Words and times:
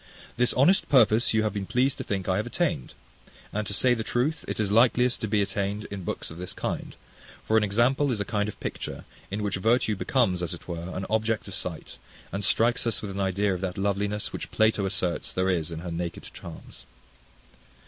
This 0.35 0.51
honest 0.55 0.89
purpose 0.89 1.31
you 1.31 1.43
have 1.43 1.53
been 1.53 1.67
pleased 1.67 1.99
to 1.99 2.03
think 2.03 2.27
I 2.27 2.37
have 2.37 2.47
attained: 2.47 2.95
and 3.53 3.67
to 3.67 3.71
say 3.73 3.93
the 3.93 4.01
truth, 4.03 4.43
it 4.47 4.59
is 4.59 4.71
likeliest 4.71 5.21
to 5.21 5.27
be 5.27 5.43
attained 5.43 5.83
in 5.91 6.03
books 6.03 6.31
of 6.31 6.39
this 6.39 6.53
kind; 6.53 6.95
for 7.47 7.55
an 7.55 7.63
example 7.63 8.11
is 8.11 8.19
a 8.19 8.25
kind 8.25 8.49
of 8.49 8.59
picture, 8.59 9.05
in 9.29 9.43
which 9.43 9.57
virtue 9.57 9.95
becomes, 9.95 10.41
as 10.41 10.55
it 10.55 10.67
were, 10.67 10.89
an 10.95 11.05
object 11.07 11.47
of 11.47 11.53
sight, 11.53 11.99
and 12.31 12.43
strikes 12.43 12.87
us 12.87 13.03
with 13.03 13.11
an 13.11 13.19
idea 13.19 13.53
of 13.53 13.61
that 13.61 13.77
loveliness, 13.77 14.33
which 14.33 14.49
Plato 14.49 14.87
asserts 14.87 15.31
there 15.31 15.51
is 15.51 15.71
in 15.71 15.81
her 15.81 15.91
naked 15.91 16.27
charms. 16.33 16.85